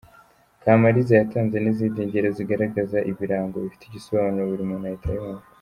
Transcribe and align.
Kamaliza 0.63 1.13
yatanze 1.15 1.57
n’izindi 1.59 1.99
ngero 2.07 2.27
zigaragaza 2.37 2.97
ibirango 3.11 3.55
bifite 3.63 3.83
igisobanuro 3.85 4.45
buri 4.51 4.63
muntu 4.69 4.87
ahita 4.89 5.09
yumva. 5.17 5.45